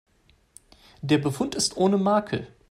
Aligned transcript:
Der 1.03 1.19
Befund 1.19 1.53
ist 1.53 1.77
ohne 1.77 1.99
Makel. 1.99 2.47